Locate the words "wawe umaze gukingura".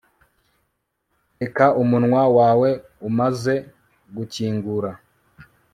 2.37-4.91